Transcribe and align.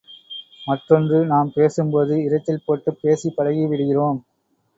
மற்றொன்று 0.67 1.25
நாம் 1.25 1.51
பேசும்போது 1.53 2.15
இரைச்சல் 2.21 2.65
போட்டுப் 2.65 2.99
பேசிப் 3.01 3.37
பழகிவிடுகிறோம். 3.37 4.19